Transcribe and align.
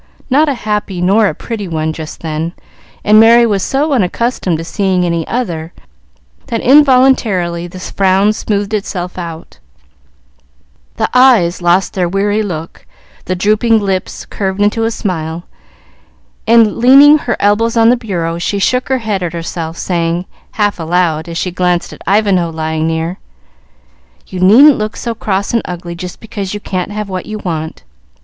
Not 0.31 0.49
a 0.49 0.55
happy 0.55 0.99
nor 0.99 1.27
a 1.27 1.35
pretty 1.35 1.67
one 1.67 1.93
just 1.93 2.21
then, 2.21 2.53
and 3.03 3.19
Merry 3.19 3.45
was 3.45 3.61
so 3.61 3.93
unaccustomed 3.93 4.57
to 4.57 4.63
seeing 4.63 5.05
any 5.05 5.27
other, 5.27 5.73
that 6.47 6.59
involuntarily 6.61 7.67
the 7.67 7.79
frown 7.79 8.33
smoothed 8.33 8.73
itself 8.73 9.19
out, 9.19 9.59
the 10.97 11.07
eyes 11.13 11.61
lost 11.61 11.93
their 11.93 12.09
weary 12.09 12.41
look, 12.41 12.87
the 13.25 13.35
drooping 13.35 13.77
lips 13.79 14.25
curved 14.25 14.59
into 14.59 14.85
a 14.85 14.89
smile, 14.89 15.43
and, 16.47 16.77
leaning 16.77 17.19
her 17.19 17.37
elbows 17.39 17.77
on 17.77 17.89
the 17.89 17.95
bureau, 17.95 18.39
she 18.39 18.57
shook 18.57 18.89
her 18.89 18.97
head 18.97 19.21
at 19.21 19.33
herself, 19.33 19.77
saying, 19.77 20.25
half 20.53 20.79
aloud, 20.79 21.29
as 21.29 21.37
she 21.37 21.51
glanced 21.51 21.93
at 21.93 22.01
Ivanhoe 22.07 22.49
lying 22.51 22.87
near, 22.87 23.19
"You 24.25 24.39
needn't 24.39 24.79
look 24.79 24.95
so 24.97 25.13
cross 25.13 25.53
and 25.53 25.61
ugly 25.65 25.93
just 25.93 26.19
because 26.19 26.55
you 26.55 26.59
can't 26.59 26.89
have 26.89 27.07
what 27.07 27.27
you 27.27 27.37
want. 27.37 27.83